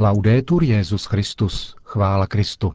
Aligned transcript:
Laudetur 0.00 0.62
Jezus 0.62 1.04
Christus, 1.04 1.76
chvála 1.84 2.26
Kristu. 2.26 2.72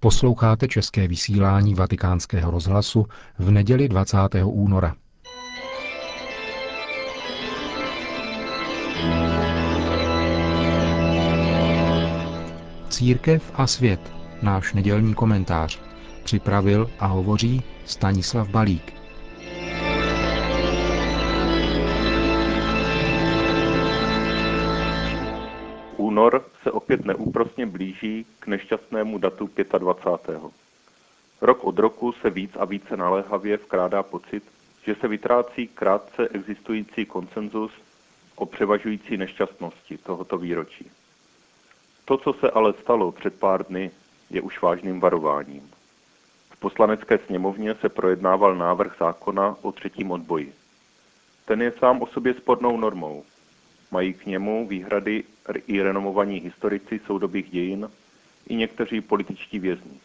Posloucháte 0.00 0.68
české 0.68 1.08
vysílání 1.08 1.74
Vatikánského 1.74 2.50
rozhlasu 2.50 3.06
v 3.38 3.50
neděli 3.50 3.88
20. 3.88 4.18
února. 4.44 4.94
Církev 12.88 13.52
a 13.54 13.66
svět, 13.66 14.12
náš 14.42 14.72
nedělní 14.72 15.14
komentář, 15.14 15.80
připravil 16.24 16.90
a 16.98 17.06
hovoří 17.06 17.62
Stanislav 17.84 18.48
Balík. 18.48 18.95
Únor 26.16 26.44
se 26.62 26.70
opět 26.70 27.04
neúprosně 27.04 27.66
blíží 27.66 28.26
k 28.38 28.46
nešťastnému 28.46 29.18
datu 29.18 29.50
25. 29.78 30.40
Rok 31.40 31.64
od 31.64 31.78
roku 31.78 32.12
se 32.12 32.30
víc 32.30 32.50
a 32.58 32.64
více 32.64 32.96
naléhavě 32.96 33.56
vkrádá 33.56 34.02
pocit, 34.02 34.42
že 34.86 34.94
se 34.94 35.08
vytrácí 35.08 35.68
krátce 35.68 36.28
existující 36.28 37.06
konsenzus 37.06 37.72
o 38.36 38.46
převažující 38.46 39.16
nešťastnosti 39.16 39.98
tohoto 39.98 40.38
výročí. 40.38 40.90
To, 42.04 42.16
co 42.16 42.32
se 42.32 42.50
ale 42.50 42.72
stalo 42.82 43.12
před 43.12 43.34
pár 43.34 43.66
dny, 43.66 43.90
je 44.30 44.40
už 44.40 44.62
vážným 44.62 45.00
varováním. 45.00 45.70
V 46.50 46.56
poslanecké 46.56 47.18
sněmovně 47.26 47.74
se 47.74 47.88
projednával 47.88 48.56
návrh 48.56 48.96
zákona 48.98 49.56
o 49.62 49.72
třetím 49.72 50.10
odboji. 50.10 50.52
Ten 51.44 51.62
je 51.62 51.72
sám 51.78 52.02
o 52.02 52.06
sobě 52.06 52.34
spornou 52.34 52.76
normou, 52.76 53.24
Mají 53.90 54.14
k 54.14 54.26
němu 54.26 54.68
výhrady 54.68 55.24
i 55.66 55.82
renomovaní 55.82 56.38
historici 56.38 57.00
soudobých 57.06 57.50
dějin 57.50 57.90
i 58.48 58.54
někteří 58.54 59.00
političtí 59.00 59.58
vězni. 59.58 60.00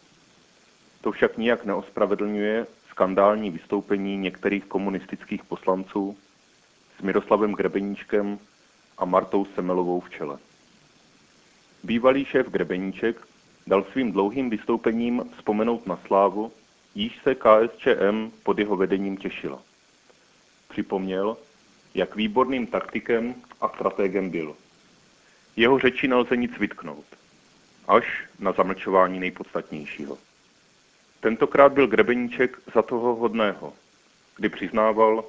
To 1.00 1.12
však 1.12 1.38
nijak 1.38 1.64
neospravedlňuje 1.64 2.66
skandální 2.90 3.50
vystoupení 3.50 4.16
některých 4.16 4.64
komunistických 4.64 5.44
poslanců 5.44 6.16
s 6.98 7.02
Miroslavem 7.02 7.52
Grebeníčkem 7.52 8.38
a 8.98 9.04
Martou 9.04 9.44
Semelovou 9.44 10.00
v 10.00 10.10
čele. 10.10 10.38
Bývalý 11.82 12.24
šéf 12.24 12.48
Grebeníček 12.48 13.16
dal 13.66 13.84
svým 13.92 14.12
dlouhým 14.12 14.50
vystoupením 14.50 15.24
vzpomenout 15.36 15.86
na 15.86 15.98
slávu, 16.06 16.52
již 16.94 17.20
se 17.22 17.34
KSČM 17.34 18.30
pod 18.42 18.58
jeho 18.58 18.76
vedením 18.76 19.16
těšila. 19.16 19.62
Připomněl, 20.68 21.36
jak 21.94 22.16
výborným 22.16 22.66
taktikem 22.66 23.34
a 23.60 23.68
strategem 23.68 24.30
byl. 24.30 24.56
Jeho 25.56 25.78
řeči 25.78 26.08
nelze 26.08 26.36
nic 26.36 26.58
vytknout, 26.58 27.04
až 27.88 28.24
na 28.38 28.52
zamlčování 28.52 29.20
nejpodstatnějšího. 29.20 30.18
Tentokrát 31.20 31.72
byl 31.72 31.86
Grebeníček 31.86 32.58
za 32.74 32.82
toho 32.82 33.14
hodného, 33.14 33.72
kdy 34.36 34.48
přiznával, 34.48 35.24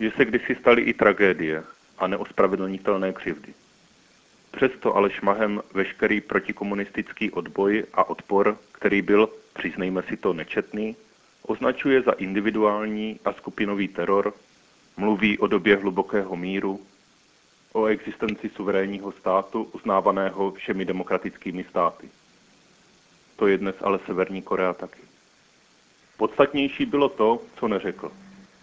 že 0.00 0.10
se 0.10 0.24
kdysi 0.24 0.54
staly 0.54 0.82
i 0.82 0.94
tragédie 0.94 1.64
a 1.98 2.06
neospravedlnitelné 2.06 3.12
křivdy. 3.12 3.54
Přesto 4.50 4.96
ale 4.96 5.10
šmahem 5.10 5.62
veškerý 5.74 6.20
protikomunistický 6.20 7.30
odboj 7.30 7.84
a 7.94 8.08
odpor, 8.08 8.58
který 8.72 9.02
byl, 9.02 9.28
přiznejme 9.54 10.02
si 10.02 10.16
to, 10.16 10.32
nečetný, 10.32 10.96
označuje 11.42 12.02
za 12.02 12.12
individuální 12.12 13.20
a 13.24 13.32
skupinový 13.32 13.88
teror 13.88 14.34
Mluví 14.96 15.38
o 15.38 15.46
době 15.46 15.76
hlubokého 15.76 16.36
míru, 16.36 16.80
o 17.72 17.86
existenci 17.86 18.48
suverénního 18.48 19.12
státu 19.12 19.62
uznávaného 19.62 20.52
všemi 20.52 20.84
demokratickými 20.84 21.64
státy. 21.64 22.08
To 23.36 23.46
je 23.46 23.58
dnes 23.58 23.76
ale 23.80 23.98
Severní 24.06 24.42
Korea 24.42 24.72
taky. 24.72 25.00
Podstatnější 26.16 26.86
bylo 26.86 27.08
to, 27.08 27.42
co 27.58 27.68
neřekl, 27.68 28.12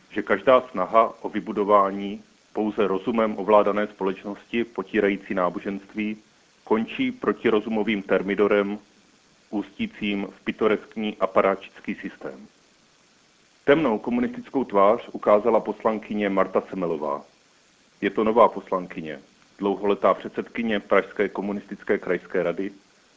že 0.09 0.21
každá 0.21 0.61
snaha 0.61 1.13
o 1.23 1.29
vybudování 1.29 2.23
pouze 2.53 2.87
rozumem 2.87 3.37
ovládané 3.37 3.87
společnosti 3.87 4.63
potírající 4.63 5.33
náboženství 5.33 6.17
končí 6.63 7.11
protirozumovým 7.11 8.03
termidorem 8.03 8.79
ústícím 9.49 10.27
v 10.27 10.43
pitoreskní 10.43 11.17
aparáčický 11.19 11.95
systém. 11.95 12.47
Temnou 13.65 13.99
komunistickou 13.99 14.63
tvář 14.63 15.09
ukázala 15.11 15.59
poslankyně 15.59 16.29
Marta 16.29 16.63
Semelová. 16.69 17.21
Je 18.01 18.09
to 18.09 18.23
nová 18.23 18.47
poslankyně, 18.47 19.19
dlouholetá 19.57 20.13
předsedkyně 20.13 20.79
Pražské 20.79 21.29
komunistické 21.29 21.97
krajské 21.97 22.43
rady, 22.43 22.71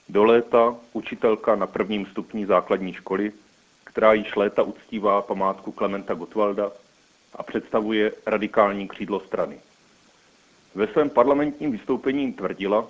do 0.08 0.24
léta 0.24 0.76
učitelka 0.92 1.56
na 1.56 1.66
prvním 1.66 2.06
stupni 2.06 2.46
základní 2.46 2.92
školy, 2.92 3.32
která 3.84 4.12
již 4.12 4.36
léta 4.36 4.62
uctívá 4.62 5.22
památku 5.22 5.72
Klementa 5.72 6.14
Gottwalda 6.14 6.72
a 7.34 7.42
představuje 7.42 8.12
radikální 8.26 8.88
křídlo 8.88 9.20
strany. 9.20 9.60
Ve 10.74 10.86
svém 10.86 11.10
parlamentním 11.10 11.72
vystoupení 11.72 12.32
tvrdila, 12.32 12.86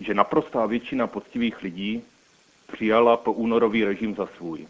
že 0.00 0.14
naprostá 0.14 0.66
většina 0.66 1.06
poctivých 1.06 1.62
lidí 1.62 2.02
přijala 2.72 3.16
po 3.16 3.32
únorový 3.32 3.84
režim 3.84 4.14
za 4.14 4.26
svůj. 4.26 4.66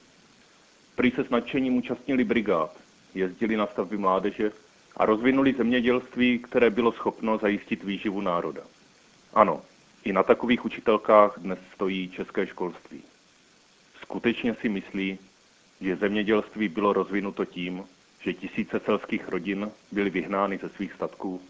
Prý 0.96 1.10
se 1.10 1.24
s 1.24 1.30
nadšením 1.30 1.76
účastnili 1.76 2.24
brigád, 2.24 2.76
jezdili 3.14 3.56
na 3.56 3.66
stavby 3.66 3.98
mládeže 3.98 4.52
a 4.96 5.06
rozvinuli 5.06 5.54
zemědělství, 5.54 6.38
které 6.38 6.70
bylo 6.70 6.92
schopno 6.92 7.38
zajistit 7.38 7.84
výživu 7.84 8.20
národa. 8.20 8.62
Ano, 9.34 9.62
i 10.04 10.12
na 10.12 10.22
takových 10.22 10.64
učitelkách 10.64 11.38
dnes 11.38 11.58
stojí 11.74 12.08
české 12.08 12.46
školství. 12.46 13.02
Skutečně 14.02 14.54
si 14.54 14.68
myslí, 14.68 15.18
že 15.80 15.96
zemědělství 15.96 16.68
bylo 16.68 16.92
rozvinuto 16.92 17.44
tím, 17.44 17.84
že 18.20 18.32
tisíce 18.32 18.80
selských 18.80 19.28
rodin 19.28 19.70
byly 19.92 20.10
vyhnány 20.10 20.58
ze 20.62 20.68
svých 20.68 20.92
statků 20.92 21.40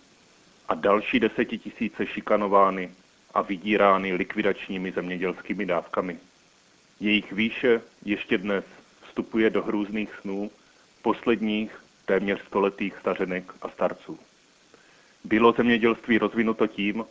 a 0.68 0.74
další 0.74 1.20
desetitisíce 1.20 2.06
šikanovány 2.06 2.90
a 3.34 3.42
vydírány 3.42 4.14
likvidačními 4.14 4.92
zemědělskými 4.92 5.66
dávkami. 5.66 6.18
Jejich 7.00 7.32
výše 7.32 7.80
ještě 8.04 8.38
dnes 8.38 8.64
vstupuje 9.16 9.50
do 9.50 9.62
hrůzných 9.62 10.10
snů 10.20 10.50
posledních 11.02 11.70
téměř 12.04 12.46
stoletých 12.46 12.96
stařenek 13.00 13.52
a 13.62 13.68
starců. 13.68 14.18
Bylo 15.24 15.52
zemědělství 15.52 16.18
rozvinuto 16.18 16.66
tím, 16.66 17.04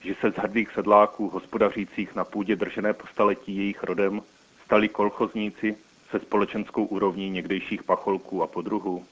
že 0.00 0.14
se 0.20 0.30
z 0.30 0.34
hrdých 0.34 0.70
sedláků 0.74 1.28
hospodařících 1.28 2.14
na 2.14 2.24
půdě 2.24 2.56
držené 2.56 2.92
po 2.92 3.06
staletí 3.06 3.56
jejich 3.56 3.82
rodem 3.82 4.22
stali 4.64 4.88
kolchozníci 4.88 5.76
se 6.10 6.18
společenskou 6.20 6.84
úrovní 6.84 7.30
někdejších 7.30 7.82
pacholků 7.82 8.42
a 8.42 8.46
podruhů. 8.46 9.04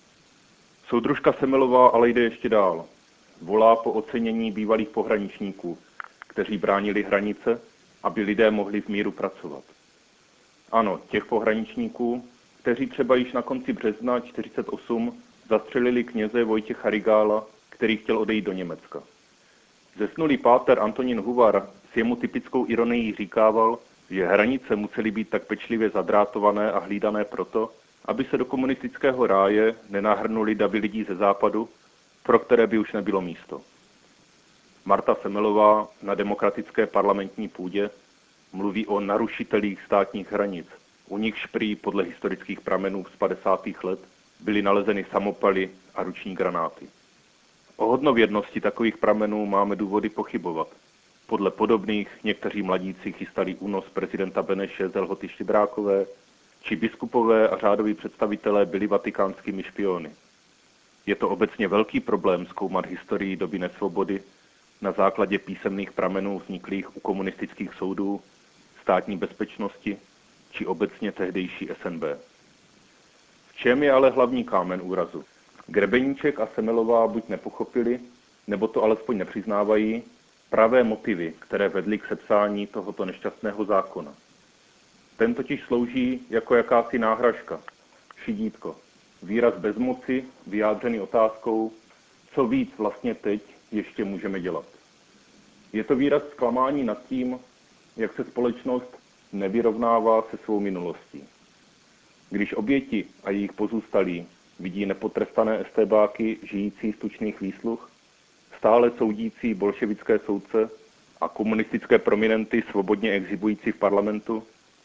Soudružka 0.89 1.33
Semelová 1.33 1.89
ale 1.89 2.09
jde 2.09 2.21
ještě 2.21 2.49
dál. 2.49 2.85
Volá 3.43 3.77
po 3.77 3.93
ocenění 3.93 4.53
bývalých 4.53 4.89
pohraničníků, 4.89 5.79
kteří 6.29 6.59
bránili 6.59 7.03
hranice, 7.03 7.61
aby 8.03 8.23
lidé 8.23 8.51
mohli 8.51 8.81
v 8.81 8.89
míru 8.89 9.13
pracovat. 9.13 9.65
Ano, 10.73 11.01
těch 11.09 11.25
pohraničníků, 11.25 12.29
kteří 12.61 12.87
třeba 12.87 13.17
již 13.17 13.33
na 13.33 13.43
konci 13.43 13.73
března 13.73 14.21
1948 14.21 15.23
zastřelili 15.49 16.05
kněze 16.05 16.45
Vojtěcha 16.45 16.91
Rigála, 16.91 17.47
který 17.69 17.97
chtěl 17.97 18.19
odejít 18.19 18.45
do 18.45 18.53
Německa. 18.53 19.03
Zesnulý 19.99 20.39
páter 20.39 20.79
Antonín 20.79 21.21
Huvar 21.21 21.69
s 21.93 21.97
jemu 21.97 22.17
typickou 22.17 22.67
ironií 22.69 23.15
říkával, 23.15 23.79
že 24.11 24.27
hranice 24.27 24.77
musely 24.77 25.11
být 25.11 25.29
tak 25.29 25.47
pečlivě 25.47 25.91
zadrátované 25.91 26.73
a 26.73 26.79
hlídané 26.79 27.25
proto, 27.25 27.71
aby 28.05 28.25
se 28.25 28.39
do 28.39 28.45
komunistického 28.45 29.27
ráje 29.27 29.75
nenahrnuli 29.91 30.55
davy 30.55 30.79
lidí 30.79 31.05
ze 31.05 31.15
západu, 31.15 31.69
pro 32.23 32.39
které 32.39 32.67
by 32.67 32.79
už 32.79 32.93
nebylo 32.93 33.21
místo. 33.21 33.61
Marta 34.85 35.15
Semelová 35.15 35.89
na 36.03 36.15
demokratické 36.15 36.87
parlamentní 36.87 37.49
půdě 37.49 37.91
mluví 38.53 38.87
o 38.87 39.01
narušitelích 39.01 39.83
státních 39.83 40.33
hranic, 40.33 40.67
u 41.09 41.19
nich 41.19 41.39
šprý 41.39 41.77
podle 41.77 42.05
historických 42.05 42.61
pramenů 42.61 43.05
z 43.15 43.17
50. 43.17 43.67
let 43.83 44.01
byly 44.41 44.63
nalezeny 44.63 45.07
samopaly 45.11 45.71
a 45.95 46.03
ruční 46.03 46.35
granáty. 46.35 46.89
O 47.77 47.87
hodnověrnosti 47.87 48.61
takových 48.61 48.97
pramenů 48.97 49.47
máme 49.47 49.77
důvody 49.77 50.09
pochybovat. 50.09 50.69
Podle 51.27 51.51
podobných 51.51 52.09
někteří 52.25 52.63
mladíci 52.63 53.13
chystali 53.13 53.55
únos 53.55 53.85
prezidenta 53.93 54.43
Beneše 54.43 54.89
z 54.89 54.95
Lhoty 54.95 55.29
Štibrákové, 55.29 56.07
či 56.63 56.77
biskupové 56.77 57.49
a 57.49 57.59
řádoví 57.59 57.95
představitelé 57.95 58.67
byli 58.67 58.87
vatikánskými 58.87 59.63
špiony. 59.63 60.11
Je 61.07 61.15
to 61.15 61.29
obecně 61.29 61.69
velký 61.69 62.01
problém 62.01 62.47
zkoumat 62.47 62.87
historii 62.87 63.37
doby 63.37 63.59
nesvobody 63.59 64.23
na 64.83 64.93
základě 64.93 65.39
písemných 65.39 65.93
pramenů 65.93 66.39
vzniklých 66.39 66.97
u 66.97 67.01
komunistických 67.01 67.75
soudů, 67.75 68.21
státní 68.83 69.17
bezpečnosti 69.17 69.97
či 70.51 70.67
obecně 70.67 71.13
tehdejší 71.13 71.69
SNB. 71.83 72.03
V 73.49 73.57
čem 73.57 73.83
je 73.83 73.93
ale 73.93 74.11
hlavní 74.11 74.45
kámen 74.45 74.81
úrazu? 74.83 75.25
Grebeníček 75.67 76.41
a 76.41 76.49
Semelová 76.55 77.07
buď 77.07 77.29
nepochopili, 77.29 78.01
nebo 78.47 78.69
to 78.69 78.83
alespoň 78.83 79.19
nepřiznávají, 79.19 80.03
pravé 80.51 80.85
motivy, 80.85 81.35
které 81.39 81.69
vedly 81.69 81.99
k 81.99 82.07
sepsání 82.07 82.67
tohoto 82.67 83.05
nešťastného 83.05 83.65
zákona. 83.65 84.15
Ten 85.17 85.35
totiž 85.35 85.63
slouží 85.63 86.27
jako 86.31 86.55
jakási 86.55 86.99
náhražka, 86.99 87.61
šidítko, 88.25 88.77
výraz 89.23 89.55
bezmoci 89.55 90.25
vyjádřený 90.47 91.01
otázkou, 91.01 91.73
co 92.35 92.47
víc 92.47 92.71
vlastně 92.79 93.15
teď 93.15 93.43
ještě 93.73 94.05
můžeme 94.05 94.41
dělat. 94.41 94.65
Je 95.73 95.85
to 95.85 95.97
výraz 95.97 96.23
zklamání 96.31 96.85
nad 96.85 97.07
tím, 97.09 97.39
jak 97.97 98.13
se 98.13 98.25
společnost 98.25 98.99
nevyrovnává 99.33 100.23
se 100.31 100.37
svou 100.45 100.61
minulostí. 100.61 101.25
Když 102.31 102.55
oběti 102.55 103.05
a 103.25 103.31
jejich 103.31 103.53
pozůstalí 103.53 104.27
vidí 104.61 104.87
nepotrestané 104.87 105.61
estébáky 105.61 106.39
žijící 106.43 106.93
z 106.93 106.99
tučných 106.99 107.41
výsluh, 107.41 107.91
stále 108.59 108.91
soudící 108.99 109.55
bolševické 109.55 110.19
soudce 110.19 110.71
a 111.21 111.29
komunistické 111.29 111.99
prominenty 111.99 112.63
svobodně 112.71 113.13
exhibující 113.13 113.73
v 113.73 113.77
parlamentu, 113.79 114.43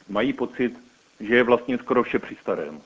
mají 0.09 0.33
pocit, 0.33 0.79
že 1.19 1.35
je 1.35 1.43
vlastně 1.43 1.77
skoro 1.77 2.03
vše 2.03 2.19
při 2.19 2.35
starém. 2.35 2.81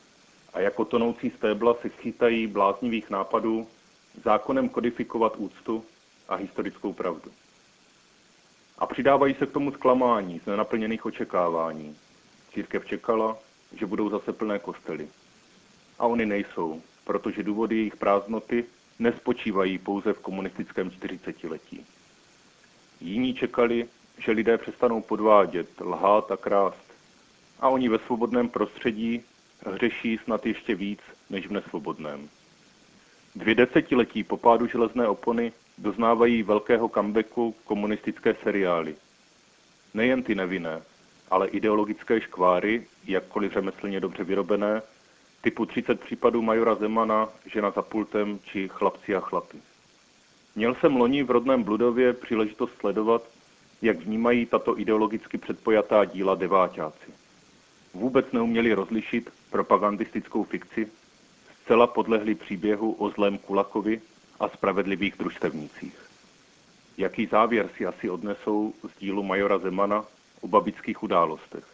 A 0.53 0.59
jako 0.59 0.85
tonoucí 0.85 1.29
stébla 1.29 1.73
se 1.81 1.89
chytají 1.89 2.47
bláznivých 2.47 3.09
nápadů 3.09 3.67
zákonem 4.23 4.69
kodifikovat 4.69 5.33
úctu 5.37 5.85
a 6.29 6.35
historickou 6.35 6.93
pravdu. 6.93 7.31
A 8.81 8.85
přidávají 8.85 9.33
se 9.33 9.45
k 9.45 9.51
tomu 9.51 9.71
zklamání 9.71 10.39
z 10.39 10.45
nenaplněných 10.45 11.05
očekávání. 11.05 11.95
Církev 12.53 12.85
čekala, 12.85 13.37
že 13.79 13.85
budou 13.85 14.09
zase 14.09 14.33
plné 14.33 14.59
kostely. 14.59 15.07
A 15.99 16.07
oni 16.07 16.25
nejsou, 16.25 16.81
protože 17.03 17.43
důvody 17.43 17.75
jejich 17.75 17.95
prázdnoty 17.95 18.65
nespočívají 18.99 19.77
pouze 19.77 20.13
v 20.13 20.19
komunistickém 20.19 20.91
čtyřicetiletí. 20.91 21.85
Jiní 23.01 23.33
čekali, 23.33 23.87
že 24.17 24.31
lidé 24.31 24.57
přestanou 24.57 25.01
podvádět, 25.01 25.81
lhát 25.81 26.31
a 26.31 26.37
krást. 26.37 26.93
A 27.59 27.69
oni 27.69 27.89
ve 27.89 27.99
svobodném 27.99 28.49
prostředí 28.49 29.23
hřeší 29.65 30.19
snad 30.23 30.45
ještě 30.45 30.75
víc 30.75 30.99
než 31.29 31.47
v 31.47 31.51
nesvobodném. 31.51 32.29
Dvě 33.35 33.55
desetiletí 33.55 34.23
po 34.23 34.37
pádu 34.37 34.67
železné 34.67 35.07
opony 35.07 35.53
doznávají 35.77 36.43
velkého 36.43 36.89
comebacku 36.89 37.55
komunistické 37.63 38.35
seriály. 38.43 38.95
Nejen 39.93 40.23
ty 40.23 40.35
nevinné, 40.35 40.81
ale 41.31 41.47
ideologické 41.47 42.21
škváry, 42.21 42.87
jakkoliv 43.05 43.53
řemeslně 43.53 43.99
dobře 43.99 44.23
vyrobené, 44.23 44.81
typu 45.41 45.65
30 45.65 45.99
případů 45.99 46.41
majora 46.41 46.75
Zemana, 46.75 47.29
žena 47.45 47.71
za 47.71 47.81
pultem 47.81 48.39
či 48.45 48.67
chlapci 48.67 49.15
a 49.15 49.19
chlapy. 49.19 49.57
Měl 50.55 50.75
jsem 50.75 50.95
loni 50.95 51.23
v 51.23 51.31
rodném 51.31 51.63
Bludově 51.63 52.13
příležitost 52.13 52.71
sledovat, 52.79 53.21
jak 53.81 53.97
vnímají 53.97 54.45
tato 54.45 54.79
ideologicky 54.79 55.37
předpojatá 55.37 56.05
díla 56.05 56.35
deváťáci. 56.35 57.11
Vůbec 57.93 58.31
neuměli 58.31 58.73
rozlišit 58.73 59.29
propagandistickou 59.51 60.43
fikci, 60.43 60.87
zcela 61.63 61.87
podlehli 61.87 62.35
příběhu 62.35 62.91
o 62.91 63.09
zlém 63.09 63.37
Kulakovi 63.37 64.01
a 64.41 64.49
spravedlivých 64.49 65.15
družstevnících. 65.17 65.97
Jaký 66.97 67.25
závěr 67.25 67.69
si 67.77 67.85
asi 67.85 68.09
odnesou 68.09 68.73
z 68.83 68.99
dílu 68.99 69.23
majora 69.23 69.57
Zemana 69.57 70.05
o 70.41 70.47
babických 70.47 71.03
událostech? 71.03 71.65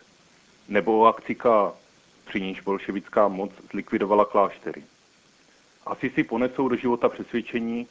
Nebo 0.67 0.99
o 0.99 1.05
akci 1.05 1.35
K, 1.35 1.73
při 2.27 2.41
níž 2.41 2.61
bolševická 2.61 3.27
moc 3.27 3.51
zlikvidovala 3.71 4.25
kláštery. 4.25 4.83
Asi 5.85 6.09
si 6.09 6.23
ponesou 6.23 6.67
do 6.67 6.75
života 6.75 7.09
přesvědčení 7.09 7.87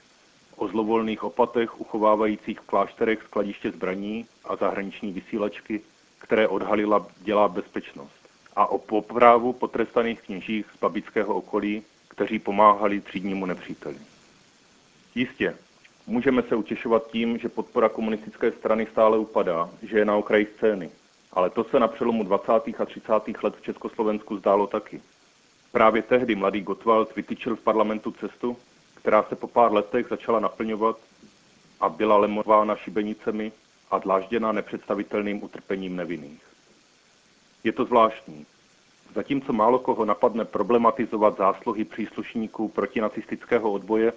o 0.57 0.69
zlovolných 0.69 1.25
opatech 1.25 1.81
uchovávajících 1.81 2.61
v 2.61 2.67
klášterech 2.67 3.23
skladiště 3.23 3.71
zbraní 3.71 4.27
a 4.45 4.57
zahraniční 4.57 5.13
vysílačky, 5.13 5.81
které 6.19 6.49
odhalila 6.49 7.07
dělá 7.21 7.49
bezpečnost 7.49 8.29
a 8.57 8.67
o 8.67 8.79
poprávu 8.79 9.53
potrestaných 9.53 10.21
kněžích 10.21 10.67
z 10.77 10.81
babického 10.81 11.35
okolí, 11.35 11.83
kteří 12.09 12.39
pomáhali 12.39 13.01
třídnímu 13.01 13.47
nepříteli. 13.47 13.99
Jistě, 15.17 15.57
můžeme 16.07 16.43
se 16.43 16.57
utěšovat 16.57 17.07
tím, 17.11 17.39
že 17.39 17.49
podpora 17.49 17.89
komunistické 17.89 18.53
strany 18.53 18.87
stále 18.93 19.19
upadá, 19.19 19.71
že 19.83 19.99
je 19.99 20.05
na 20.05 20.17
okraji 20.17 20.47
scény, 20.57 20.91
ale 21.33 21.51
to 21.51 21.65
se 21.65 21.81
na 21.81 21.89
přelomu 21.89 22.25
20. 22.25 22.53
a 22.53 22.85
30. 22.85 23.13
let 23.43 23.57
v 23.57 23.63
Československu 23.63 24.37
zdálo 24.37 24.67
taky. 24.67 25.03
Právě 25.73 26.03
tehdy 26.03 26.35
mladý 26.35 26.61
Gottwald 26.61 27.17
vytyčil 27.17 27.57
v 27.57 27.61
parlamentu 27.61 28.11
cestu, 28.11 28.57
která 28.95 29.23
se 29.23 29.37
po 29.37 29.47
pár 29.47 29.73
letech 29.73 30.07
začala 30.11 30.41
naplňovat 30.41 30.99
a 31.81 31.89
byla 31.89 32.17
lemována 32.17 32.77
šibenicemi 32.77 33.53
a 33.91 33.99
dlážděna 33.99 34.53
nepředstavitelným 34.53 35.43
utrpením 35.43 35.97
nevinných. 35.97 36.43
Je 37.65 37.73
to 37.73 37.85
zvláštní. 37.85 38.47
Zatímco 39.15 39.53
málo 39.53 39.79
koho 39.79 40.05
napadne 40.05 40.45
problematizovat 40.45 41.37
zásluhy 41.37 41.85
příslušníků 41.85 42.69
protinacistického 42.69 43.73
odboje 43.73 44.13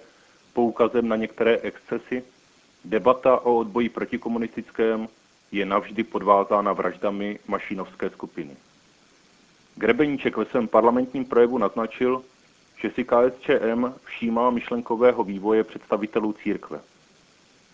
poukazem 0.52 1.08
na 1.08 1.16
některé 1.16 1.58
excesy, 1.58 2.22
debata 2.84 3.40
o 3.40 3.56
odboji 3.56 3.88
protikomunistickém 3.88 5.08
je 5.52 5.66
navždy 5.66 6.04
podvázána 6.04 6.72
vraždami 6.72 7.38
mašinovské 7.48 8.10
skupiny. 8.10 8.56
Grebeníček 9.76 10.36
ve 10.36 10.44
svém 10.44 10.68
parlamentním 10.68 11.24
projevu 11.24 11.58
naznačil, 11.58 12.22
že 12.82 12.90
si 12.90 13.04
KSČM 13.04 13.86
všímá 14.04 14.50
myšlenkového 14.50 15.24
vývoje 15.24 15.64
představitelů 15.64 16.32
církve. 16.32 16.80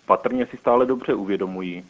Patrně 0.06 0.46
si 0.46 0.56
stále 0.56 0.86
dobře 0.86 1.14
uvědomují, 1.14 1.84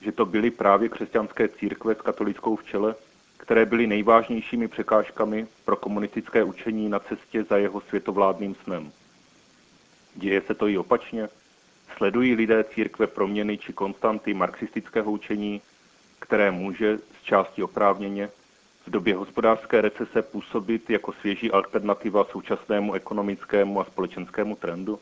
že 0.00 0.12
to 0.12 0.26
byly 0.26 0.50
právě 0.50 0.88
křesťanské 0.88 1.48
církve 1.48 1.94
s 1.94 2.00
katolickou 2.02 2.56
v 2.56 2.64
čele, 2.64 2.94
které 3.36 3.66
byly 3.66 3.86
nejvážnějšími 3.86 4.68
překážkami 4.68 5.46
pro 5.64 5.76
komunistické 5.76 6.44
učení 6.44 6.88
na 6.88 6.98
cestě 6.98 7.44
za 7.44 7.56
jeho 7.56 7.80
světovládným 7.80 8.54
snem. 8.64 8.92
Děje 10.14 10.40
se 10.40 10.54
to 10.54 10.68
i 10.68 10.78
opačně? 10.78 11.28
Sledují 11.96 12.34
lidé 12.34 12.64
církve 12.64 13.06
proměny 13.06 13.58
či 13.58 13.72
konstanty 13.72 14.34
marxistického 14.34 15.12
učení, 15.12 15.60
které 16.18 16.50
může 16.50 16.98
z 16.98 17.22
části 17.22 17.62
oprávněně 17.62 18.28
v 18.86 18.90
době 18.90 19.16
hospodářské 19.16 19.80
recese 19.80 20.22
působit 20.22 20.90
jako 20.90 21.12
svěží 21.12 21.50
alternativa 21.50 22.24
současnému 22.24 22.94
ekonomickému 22.94 23.80
a 23.80 23.84
společenskému 23.84 24.56
trendu? 24.56 24.98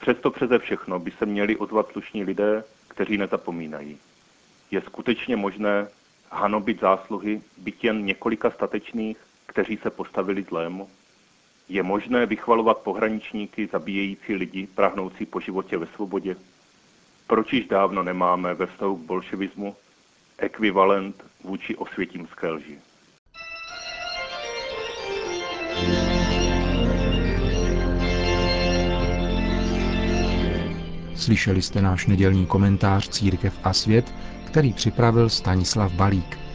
Přesto 0.00 0.30
přeze 0.30 0.58
všechno 0.58 0.98
by 0.98 1.10
se 1.10 1.26
měli 1.26 1.56
ozvat 1.56 1.88
slušní 1.92 2.24
lidé, 2.24 2.64
kteří 2.88 3.16
nezapomínají. 3.16 3.98
Je 4.70 4.80
skutečně 4.80 5.36
možné 5.36 5.88
hanobit 6.30 6.80
zásluhy 6.80 7.42
byt 7.56 7.84
jen 7.84 8.04
několika 8.04 8.50
statečných, 8.50 9.16
kteří 9.46 9.76
se 9.76 9.90
postavili 9.90 10.42
zlému? 10.42 10.88
Je 11.68 11.82
možné 11.82 12.26
vychvalovat 12.26 12.78
pohraničníky 12.78 13.68
zabíjející 13.72 14.34
lidi, 14.34 14.68
prahnoucí 14.74 15.26
po 15.26 15.40
životě 15.40 15.78
ve 15.78 15.86
svobodě? 15.86 16.36
Proč 17.26 17.52
již 17.52 17.66
dávno 17.66 18.02
nemáme 18.02 18.54
ve 18.54 18.66
vztahu 18.66 18.96
k 18.96 19.06
bolševismu 19.06 19.76
ekvivalent 20.38 21.24
vůči 21.44 21.76
osvětímské 21.76 22.50
lži? 22.50 22.78
Slyšeli 31.16 31.62
jste 31.62 31.82
náš 31.82 32.06
nedělní 32.06 32.46
komentář 32.46 33.08
Církev 33.08 33.58
a 33.64 33.72
svět, 33.72 34.14
který 34.46 34.72
připravil 34.72 35.28
Stanislav 35.28 35.92
Balík. 35.92 36.47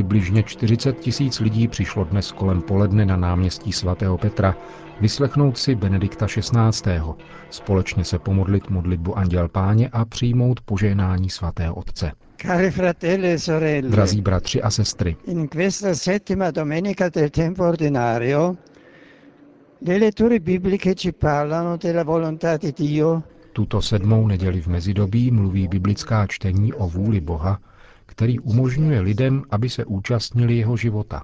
Přibližně 0.00 0.42
40 0.42 0.98
tisíc 0.98 1.40
lidí 1.40 1.68
přišlo 1.68 2.04
dnes 2.04 2.32
kolem 2.32 2.62
poledne 2.62 3.06
na 3.06 3.16
náměstí 3.16 3.72
svatého 3.72 4.18
Petra 4.18 4.56
vyslechnout 5.00 5.58
si 5.58 5.74
Benedikta 5.74 6.26
XVI. 6.26 7.00
společně 7.50 8.04
se 8.04 8.18
pomodlit 8.18 8.70
modlitbu 8.70 9.18
Anděl 9.18 9.48
Páně 9.48 9.88
a 9.88 10.04
přijmout 10.04 10.60
požehnání 10.60 11.30
svatého 11.30 11.74
Otce. 11.74 12.12
Cari 12.42 12.70
fratelli 12.70 13.32
e 13.32 13.38
sorelle, 13.38 13.90
Drazí 13.90 14.20
bratři 14.20 14.62
a 14.62 14.70
sestry, 14.70 15.16
in 15.26 15.48
questa 15.48 15.94
settima 15.94 16.50
domenica 16.50 17.08
del 17.08 17.30
tempo 17.30 17.68
ordinario 17.68 18.56
le 19.86 19.98
letture 19.98 20.40
bibliche 20.40 20.94
ci 20.94 21.12
parlano 21.12 21.76
della 21.76 22.04
volontà 22.04 22.56
di 22.56 22.72
Dio 22.72 23.22
tuto 23.52 23.80
sedmou 23.80 24.26
neděli 24.26 24.60
v 24.60 24.66
mezidobí 24.66 25.30
mluví 25.30 25.68
biblická 25.68 26.26
čtení 26.26 26.72
o 26.72 26.88
vůli 26.88 27.20
Boha 27.20 27.58
který 28.20 28.38
umožňuje 28.38 29.00
lidem, 29.00 29.42
aby 29.50 29.68
se 29.68 29.84
účastnili 29.84 30.56
jeho 30.56 30.76
života. 30.76 31.22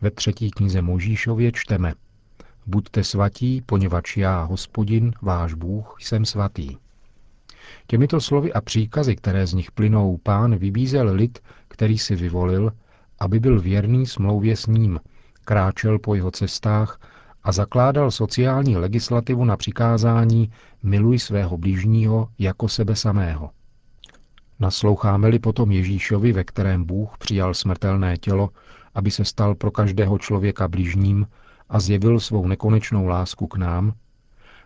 Ve 0.00 0.10
třetí 0.10 0.50
knize 0.50 0.82
Možíšově 0.82 1.52
čteme 1.52 1.94
Buďte 2.66 3.04
svatí, 3.04 3.62
poněvadž 3.66 4.16
já, 4.16 4.42
hospodin, 4.42 5.12
váš 5.22 5.54
Bůh, 5.54 5.96
jsem 6.00 6.24
svatý. 6.24 6.76
Těmito 7.86 8.20
slovy 8.20 8.52
a 8.52 8.60
příkazy, 8.60 9.16
které 9.16 9.46
z 9.46 9.54
nich 9.54 9.72
plynou, 9.72 10.16
pán 10.22 10.56
vybízel 10.56 11.14
lid, 11.14 11.38
který 11.68 11.98
si 11.98 12.16
vyvolil, 12.16 12.72
aby 13.18 13.40
byl 13.40 13.60
věrný 13.60 14.06
smlouvě 14.06 14.56
s 14.56 14.66
ním, 14.66 15.00
kráčel 15.44 15.98
po 15.98 16.14
jeho 16.14 16.30
cestách 16.30 17.00
a 17.42 17.52
zakládal 17.52 18.10
sociální 18.10 18.76
legislativu 18.76 19.44
na 19.44 19.56
přikázání 19.56 20.52
miluj 20.82 21.18
svého 21.18 21.58
blížního 21.58 22.28
jako 22.38 22.68
sebe 22.68 22.96
samého. 22.96 23.50
Nasloucháme-li 24.60 25.38
potom 25.38 25.70
Ježíšovi, 25.70 26.32
ve 26.32 26.44
kterém 26.44 26.84
Bůh 26.84 27.18
přijal 27.18 27.54
smrtelné 27.54 28.16
tělo, 28.16 28.50
aby 28.94 29.10
se 29.10 29.24
stal 29.24 29.54
pro 29.54 29.70
každého 29.70 30.18
člověka 30.18 30.68
blížním 30.68 31.26
a 31.68 31.80
zjevil 31.80 32.20
svou 32.20 32.48
nekonečnou 32.48 33.06
lásku 33.06 33.46
k 33.46 33.56
nám, 33.56 33.92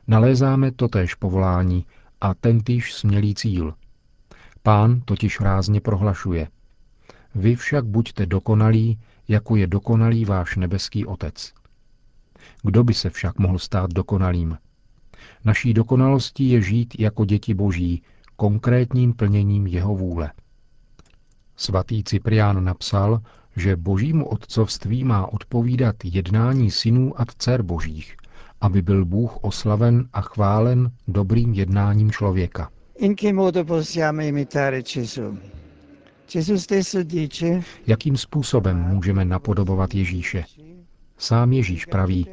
nalézáme 0.07 0.73
totéž 0.73 1.15
povolání 1.15 1.87
a 2.21 2.35
tentýž 2.35 2.95
smělý 2.95 3.35
cíl. 3.35 3.75
Pán 4.63 5.01
totiž 5.01 5.41
rázně 5.41 5.81
prohlašuje. 5.81 6.49
Vy 7.35 7.57
však 7.57 7.85
buďte 7.85 8.27
dokonalí, 8.27 8.99
jako 9.29 9.57
je 9.57 9.67
dokonalý 9.67 10.25
váš 10.25 10.57
nebeský 10.57 11.07
Otec. 11.07 11.53
Kdo 12.63 12.85
by 12.85 12.95
se 12.95 13.11
však 13.11 13.39
mohl 13.39 13.59
stát 13.59 13.91
dokonalým? 13.93 14.59
Naší 15.45 15.75
dokonalostí 15.75 16.51
je 16.51 16.63
žít 16.63 16.95
jako 16.99 17.25
děti 17.25 17.55
boží, 17.55 18.03
konkrétním 18.37 19.13
plněním 19.13 19.67
jeho 19.67 19.95
vůle. 19.95 20.33
Svatý 21.57 22.05
Cyprián 22.05 22.65
napsal, 22.65 23.21
že 23.57 23.77
božímu 23.77 24.27
otcovství 24.29 25.05
má 25.05 25.33
odpovídat 25.33 25.97
jednání 26.05 26.71
synů 26.71 27.21
a 27.21 27.25
dcer 27.25 27.63
božích, 27.63 28.17
aby 28.61 28.83
byl 28.83 29.05
Bůh 29.05 29.45
oslaven 29.45 30.09
a 30.13 30.21
chválen 30.21 30.91
dobrým 31.09 31.55
jednáním 31.55 32.11
člověka. 32.11 32.71
In 32.99 33.17
che 33.17 33.33
modo 33.33 33.65
possiamo 33.65 34.21
imitare 34.21 34.83
Gesù? 34.83 35.39
Gesù 36.33 36.59
stesso 36.59 37.03
dice, 37.03 37.61
Jakým 37.87 38.17
způsobem 38.17 38.77
můžeme 38.83 39.25
napodobovat 39.25 39.95
Ježíše? 39.95 40.45
Sám 41.19 41.53
Ježíš 41.53 41.87
praví, 41.87 42.27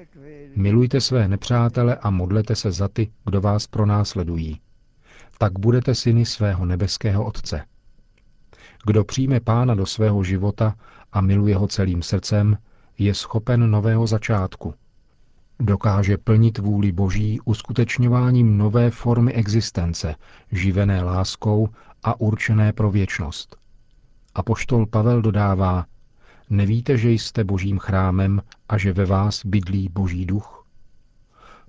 milujte 0.55 1.01
své 1.01 1.27
nepřátele 1.27 1.95
a 1.95 2.09
modlete 2.09 2.55
se 2.55 2.71
za 2.71 2.87
ty, 2.87 3.11
kdo 3.25 3.41
vás 3.41 3.67
pronásledují. 3.67 4.59
Tak 5.41 5.59
budete 5.59 5.95
syny 5.95 6.25
svého 6.25 6.65
nebeského 6.65 7.25
Otce. 7.25 7.65
Kdo 8.85 9.03
přijme 9.03 9.39
pána 9.39 9.75
do 9.75 9.85
svého 9.85 10.23
života 10.23 10.75
a 11.11 11.21
miluje 11.21 11.55
ho 11.55 11.67
celým 11.67 12.01
srdcem, 12.01 12.57
je 12.97 13.13
schopen 13.13 13.71
nového 13.71 14.07
začátku. 14.07 14.73
Dokáže 15.59 16.17
plnit 16.17 16.57
vůli 16.57 16.91
Boží 16.91 17.39
uskutečňováním 17.45 18.57
nové 18.57 18.91
formy 18.91 19.33
existence, 19.33 20.15
živené 20.51 21.03
láskou 21.03 21.69
a 22.03 22.19
určené 22.19 22.73
pro 22.73 22.91
věčnost. 22.91 23.57
A 24.35 24.43
poštol 24.43 24.85
Pavel 24.85 25.21
dodává, 25.21 25.85
nevíte, 26.49 26.97
že 26.97 27.11
jste 27.11 27.43
božím 27.43 27.79
chrámem 27.79 28.41
a 28.69 28.77
že 28.77 28.93
ve 28.93 29.05
vás 29.05 29.45
bydlí 29.45 29.89
boží 29.89 30.25
duch? 30.25 30.60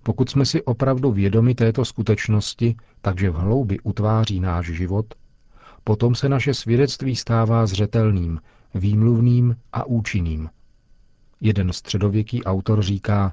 Pokud 0.02 0.30
jsme 0.30 0.46
si 0.46 0.62
opravdu 0.62 1.12
vědomi 1.12 1.54
této 1.54 1.84
skutečnosti, 1.84 2.76
takže 3.00 3.30
v 3.30 3.34
hloubi 3.34 3.80
utváří 3.80 4.40
náš 4.40 4.66
život, 4.66 5.14
potom 5.84 6.14
se 6.14 6.28
naše 6.28 6.54
svědectví 6.54 7.16
stává 7.16 7.66
zřetelným, 7.66 8.40
výmluvným 8.74 9.56
a 9.72 9.84
účinným. 9.84 10.50
Jeden 11.40 11.72
středověký 11.72 12.44
autor 12.44 12.82
říká, 12.82 13.32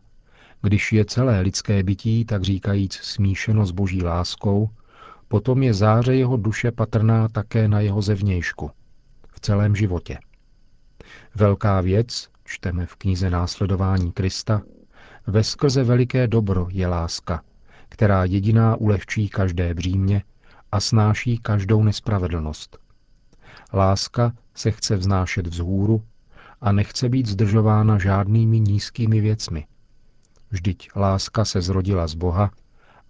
když 0.62 0.94
je 0.94 1.06
celé 1.06 1.42
lidské 1.42 1.84
bytí, 1.84 2.26
tak 2.26 2.44
říkajíc, 2.44 2.94
smíšeno 2.94 3.66
s 3.66 3.72
boží 3.72 4.04
láskou, 4.04 4.70
potom 5.28 5.64
je 5.64 5.74
záře 5.74 6.16
jeho 6.16 6.38
duše 6.38 6.72
patrná 6.72 7.28
také 7.28 7.68
na 7.68 7.80
jeho 7.80 8.02
zevnějšku, 8.02 8.72
v 9.34 9.40
celém 9.40 9.76
životě. 9.76 10.18
Velká 11.36 11.82
věc, 11.82 12.30
čteme 12.46 12.86
v 12.86 12.96
knize 12.96 13.30
Následování 13.30 14.12
Krista, 14.12 14.62
ve 15.30 15.44
skrze 15.44 15.84
veliké 15.84 16.28
dobro 16.28 16.68
je 16.70 16.88
láska, 16.88 17.42
která 17.90 18.26
jediná 18.26 18.76
ulehčí 18.76 19.30
každé 19.30 19.74
břímě 19.74 20.24
a 20.72 20.80
snáší 20.80 21.38
každou 21.38 21.84
nespravedlnost. 21.84 22.78
Láska 23.74 24.34
se 24.56 24.72
chce 24.72 24.96
vznášet 24.96 25.48
vzhůru 25.48 26.04
a 26.62 26.72
nechce 26.72 27.10
být 27.10 27.26
zdržována 27.26 27.98
žádnými 27.98 28.60
nízkými 28.60 29.22
věcmi. 29.22 29.66
Vždyť 30.52 30.90
láska 30.96 31.46
se 31.46 31.62
zrodila 31.62 32.08
z 32.08 32.14
Boha 32.14 32.52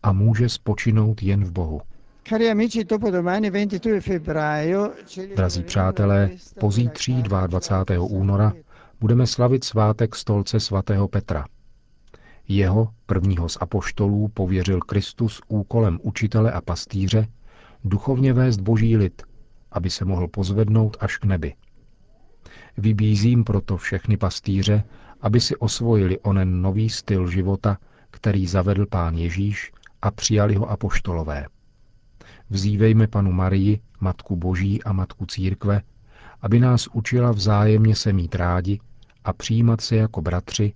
a 0.03 0.11
může 0.11 0.49
spočinout 0.49 1.23
jen 1.23 1.43
v 1.43 1.51
Bohu. 1.51 1.81
Cari 2.29 2.51
amici, 2.51 2.83
dopodomani 2.83 3.51
22 3.51 4.01
febbraio 4.01 4.91
Drazí 5.35 5.63
přátelé, 5.63 6.29
pozítří 6.59 7.23
22. 7.23 8.03
února 8.03 8.53
budeme 8.99 9.27
slavit 9.27 9.63
svátek 9.63 10.15
stolce 10.15 10.59
svatého 10.59 11.07
Petra. 11.07 11.45
Jeho, 12.51 12.89
prvního 13.05 13.49
z 13.49 13.57
apoštolů, 13.61 14.27
pověřil 14.27 14.79
Kristus 14.79 15.41
úkolem 15.47 15.99
učitele 16.03 16.51
a 16.51 16.61
pastýře 16.61 17.27
duchovně 17.83 18.33
vést 18.33 18.59
boží 18.59 18.97
lid, 18.97 19.21
aby 19.71 19.89
se 19.89 20.05
mohl 20.05 20.27
pozvednout 20.27 20.97
až 20.99 21.17
k 21.17 21.25
nebi. 21.25 21.53
Vybízím 22.77 23.43
proto 23.43 23.77
všechny 23.77 24.17
pastýře, 24.17 24.83
aby 25.21 25.39
si 25.39 25.55
osvojili 25.55 26.19
onen 26.19 26.61
nový 26.61 26.89
styl 26.89 27.27
života, 27.27 27.77
který 28.11 28.47
zavedl 28.47 28.85
pán 28.85 29.15
Ježíš 29.15 29.71
a 30.01 30.11
přijali 30.11 30.55
ho 30.55 30.69
apoštolové. 30.69 31.45
Vzívejme 32.49 33.07
panu 33.07 33.31
Marii, 33.31 33.79
Matku 33.99 34.35
Boží 34.35 34.83
a 34.83 34.93
Matku 34.93 35.25
Církve, 35.25 35.81
aby 36.41 36.59
nás 36.59 36.87
učila 36.87 37.31
vzájemně 37.31 37.95
se 37.95 38.13
mít 38.13 38.35
rádi 38.35 38.79
a 39.23 39.33
přijímat 39.33 39.81
se 39.81 39.95
jako 39.95 40.21
bratři, 40.21 40.73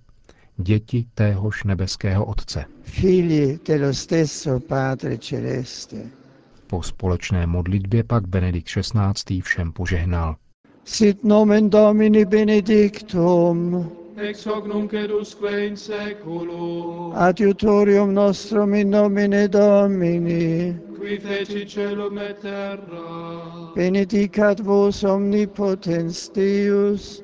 děti 0.56 1.06
téhož 1.14 1.64
nebeského 1.64 2.24
Otce. 2.24 2.64
figli 2.82 3.58
dello 3.66 3.94
stesso 3.94 4.60
Padre 4.60 5.18
Celeste. 5.18 5.96
Po 6.66 6.82
společné 6.82 7.46
modlitbě 7.46 8.04
pak 8.04 8.28
Benedikt 8.28 8.68
XVI. 8.68 9.40
všem 9.40 9.72
požehnal. 9.72 10.36
Sit 10.84 11.24
nomen 11.24 11.70
Domini 11.70 12.24
benedictum, 12.24 13.90
ex 14.16 14.46
hoc 14.46 14.66
nunc 14.66 14.92
edusque 14.92 15.66
in 15.66 15.76
seculum, 15.76 17.12
adiutorium 17.14 18.14
nostrum 18.14 18.74
in 18.74 18.90
nomine 18.90 19.48
Domini, 19.48 20.76
qui 20.98 21.18
feci 21.18 21.66
celum 21.66 22.18
et 22.18 22.38
terra, 22.38 23.72
benedicat 23.74 24.60
vos 24.60 25.04
omnipotens 25.04 26.28
Deus, 26.28 27.23